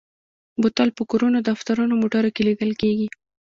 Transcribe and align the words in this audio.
بوتل 0.61 0.89
په 0.97 1.03
کورونو، 1.11 1.37
دفترونو 1.49 1.93
او 1.95 1.99
موټرو 2.03 2.29
کې 2.35 2.41
لیدل 2.47 2.71
کېږي. 2.81 3.07